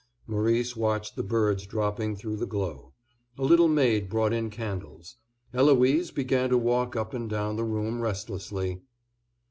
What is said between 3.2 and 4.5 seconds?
A little maid brought in